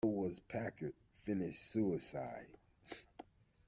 So 0.03 0.09
was 0.09 0.39
Packard's 0.39 0.95
finish 1.13 1.59
suicide. 1.59 2.57